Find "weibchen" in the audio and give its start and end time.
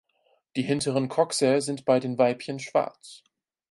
2.17-2.57